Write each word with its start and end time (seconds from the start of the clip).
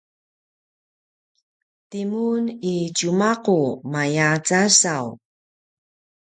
timun 1.89 2.43
i 2.71 2.73
tjumaqu 2.95 3.57
maya 3.91 4.29
casaw 4.47 5.07